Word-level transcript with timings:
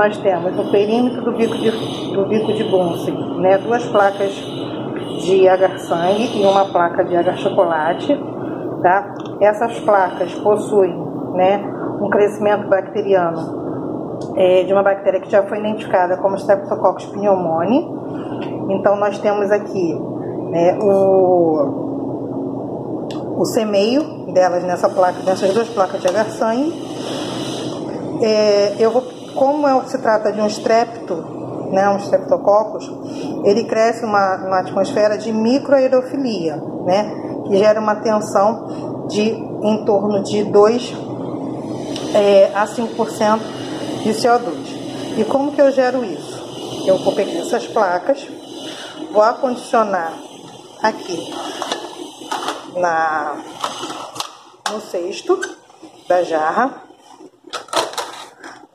nós 0.00 0.16
temos 0.16 0.56
no 0.56 0.70
perímetro 0.70 1.20
do 1.20 1.32
bico 1.32 1.58
de, 1.58 1.70
do 2.14 2.24
bico 2.24 2.54
de 2.54 2.64
Bunsen, 2.64 3.14
né, 3.38 3.58
duas 3.58 3.84
placas 3.84 4.32
de 5.22 5.46
agar-sangue 5.46 6.40
e 6.40 6.46
uma 6.46 6.64
placa 6.64 7.04
de 7.04 7.14
agar-chocolate. 7.14 8.18
Tá? 8.82 9.14
Essas 9.42 9.78
placas 9.80 10.32
possuem 10.36 10.96
né, 11.34 11.62
um 12.00 12.08
crescimento 12.08 12.66
bacteriano 12.66 14.18
é, 14.36 14.62
de 14.62 14.72
uma 14.72 14.82
bactéria 14.82 15.20
que 15.20 15.30
já 15.30 15.42
foi 15.42 15.58
identificada 15.58 16.16
como 16.16 16.36
Streptococcus 16.36 17.04
pneumoniae. 17.04 17.86
Então, 18.70 18.96
nós 18.96 19.18
temos 19.18 19.50
aqui 19.50 19.94
né, 20.50 20.78
o, 20.80 21.90
o 23.36 23.44
semeio 23.44 24.32
delas 24.32 24.64
nessa 24.64 24.88
placa, 24.88 25.18
nessas 25.26 25.52
duas 25.52 25.68
placas 25.68 26.00
de 26.00 26.08
agar-sangue. 26.08 26.72
É, 28.22 28.76
eu 28.78 28.90
vou, 28.90 29.19
como 29.34 29.66
é, 29.66 29.84
se 29.86 29.98
trata 29.98 30.32
de 30.32 30.40
um 30.40 30.46
estrepto 30.46 31.40
né, 31.70 31.88
um 31.88 31.98
streptococcus, 31.98 32.90
ele 33.44 33.64
cresce 33.64 34.04
uma, 34.04 34.36
uma 34.36 34.60
atmosfera 34.60 35.16
de 35.16 35.32
microaerofilia, 35.32 36.56
né, 36.84 37.42
que 37.46 37.56
gera 37.56 37.80
uma 37.80 37.96
tensão 37.96 39.06
de 39.08 39.30
em 39.62 39.84
torno 39.84 40.22
de 40.22 40.44
2 40.44 40.94
é, 42.14 42.50
a 42.54 42.66
5% 42.66 43.40
de 44.02 44.10
CO2. 44.10 44.54
E 45.18 45.24
como 45.24 45.52
que 45.52 45.60
eu 45.60 45.70
gero 45.70 46.04
isso? 46.04 46.40
Eu 46.86 46.98
vou 46.98 47.12
pegar 47.14 47.38
essas 47.40 47.66
placas, 47.66 48.26
vou 49.12 49.22
acondicionar 49.22 50.12
aqui 50.82 51.32
na, 52.76 53.36
no 54.72 54.80
cesto 54.80 55.38
da 56.08 56.22
jarra, 56.22 56.89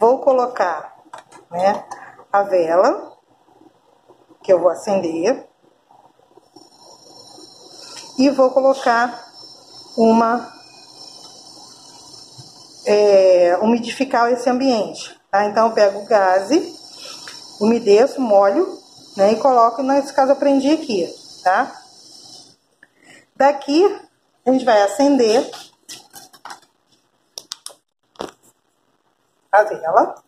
vou 0.00 0.18
colocar 0.20 0.96
né, 1.50 1.84
a 2.32 2.42
vela, 2.42 3.12
que 4.42 4.50
eu 4.50 4.58
vou 4.58 4.70
acender, 4.70 5.46
e 8.18 8.30
vou 8.30 8.50
colocar 8.50 9.30
uma 9.98 10.50
é, 12.86 13.58
umidificar 13.60 14.32
esse 14.32 14.48
ambiente. 14.48 15.20
Tá? 15.30 15.44
Então 15.44 15.68
eu 15.68 15.74
pego 15.74 16.00
o 16.00 16.06
gaze, 16.06 16.74
umedeço, 17.60 18.20
molho, 18.22 18.78
né, 19.16 19.32
e 19.32 19.36
coloco, 19.36 19.82
nesse 19.82 20.14
caso 20.14 20.32
eu 20.32 20.36
prendi 20.36 20.70
aqui, 20.70 21.12
tá? 21.44 21.76
Daqui 23.36 23.84
a 24.46 24.52
gente 24.52 24.64
vai 24.64 24.80
acender 24.82 25.50
a 29.52 29.62
vela. 29.64 30.22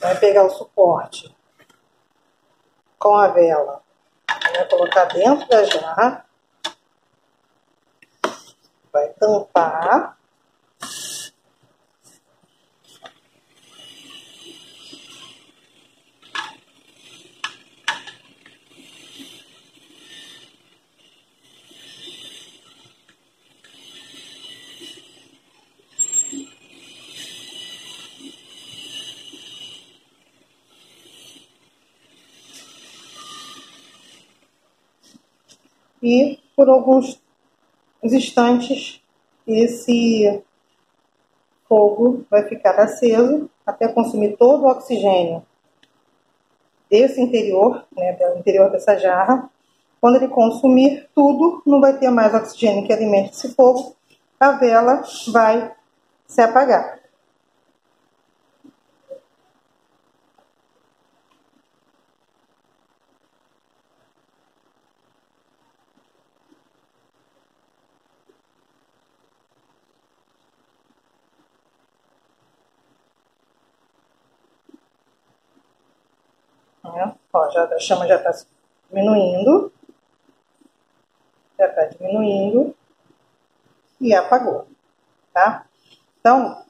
vai 0.00 0.18
pegar 0.18 0.44
o 0.44 0.50
suporte 0.50 1.36
com 2.98 3.14
a 3.16 3.28
vela, 3.28 3.82
vai 4.26 4.68
colocar 4.68 5.04
dentro 5.04 5.46
da 5.48 5.64
jarra, 5.64 6.26
vai 8.92 9.08
tampar. 9.14 10.19
E 36.02 36.38
por 36.56 36.68
alguns 36.68 37.20
instantes 38.02 39.02
esse 39.46 40.42
fogo 41.68 42.24
vai 42.30 42.48
ficar 42.48 42.78
aceso 42.78 43.48
até 43.64 43.88
consumir 43.88 44.36
todo 44.36 44.64
o 44.64 44.70
oxigênio 44.70 45.44
desse 46.90 47.20
interior, 47.20 47.84
né, 47.96 48.12
do 48.14 48.38
interior 48.38 48.70
dessa 48.70 48.98
jarra. 48.98 49.48
Quando 50.00 50.16
ele 50.16 50.28
consumir 50.28 51.08
tudo, 51.14 51.62
não 51.64 51.80
vai 51.80 51.96
ter 51.96 52.10
mais 52.10 52.34
oxigênio 52.34 52.84
que 52.86 52.92
alimente 52.92 53.30
esse 53.30 53.54
fogo, 53.54 53.94
a 54.40 54.52
vela 54.52 55.02
vai 55.32 55.72
se 56.26 56.40
apagar. 56.40 57.00
Né? 76.82 77.19
Ó, 77.32 77.50
já, 77.50 77.64
a 77.64 77.78
chama 77.78 78.06
já 78.06 78.16
está 78.16 78.32
diminuindo. 78.88 79.72
Já 81.58 81.66
está 81.66 81.84
diminuindo. 81.84 82.74
E 84.00 84.14
apagou. 84.14 84.66
Tá? 85.32 85.64
Então, 86.20 86.62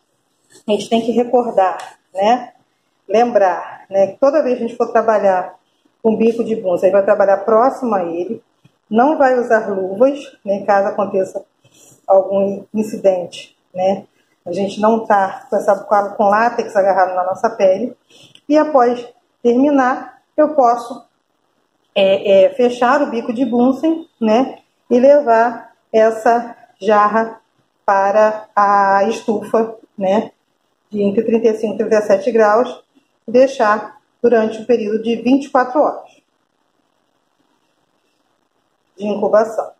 a 0.66 0.70
gente 0.72 0.88
tem 0.88 1.00
que 1.00 1.12
recordar, 1.12 1.98
né? 2.12 2.52
Lembrar, 3.08 3.86
né? 3.88 4.08
Que 4.08 4.18
toda 4.18 4.42
vez 4.42 4.58
que 4.58 4.64
a 4.64 4.68
gente 4.68 4.76
for 4.76 4.92
trabalhar 4.92 5.54
com 6.02 6.16
bico 6.16 6.44
de 6.44 6.56
bunça, 6.56 6.84
a 6.84 6.88
gente 6.88 6.96
vai 6.96 7.04
trabalhar 7.04 7.38
próximo 7.38 7.94
a 7.94 8.04
ele. 8.04 8.42
Não 8.88 9.16
vai 9.16 9.38
usar 9.38 9.68
luvas, 9.68 10.18
né? 10.44 10.64
Caso 10.64 10.88
aconteça 10.88 11.44
algum 12.06 12.64
incidente, 12.74 13.56
né? 13.72 14.06
A 14.44 14.52
gente 14.52 14.80
não 14.80 15.06
tá 15.06 15.46
com, 15.48 15.56
essa, 15.56 15.76
com 16.16 16.24
látex 16.24 16.74
agarrado 16.74 17.14
na 17.14 17.24
nossa 17.24 17.48
pele. 17.50 17.96
E 18.48 18.56
após 18.56 19.06
terminar, 19.42 20.19
eu 20.42 20.54
posso 20.54 21.04
é, 21.94 22.44
é, 22.44 22.54
fechar 22.54 23.02
o 23.02 23.10
bico 23.10 23.32
de 23.32 23.44
Bunsen, 23.44 24.08
né, 24.20 24.58
e 24.90 24.98
levar 24.98 25.72
essa 25.92 26.56
jarra 26.80 27.40
para 27.84 28.48
a 28.54 29.04
estufa, 29.04 29.76
né, 29.96 30.32
de 30.90 31.02
entre 31.02 31.22
35 31.22 31.74
e 31.74 31.78
37 31.78 32.32
graus, 32.32 32.82
e 33.26 33.30
deixar 33.30 34.00
durante 34.22 34.60
um 34.60 34.64
período 34.64 35.02
de 35.02 35.16
24 35.16 35.80
horas 35.80 36.10
de 38.96 39.06
incubação. 39.06 39.72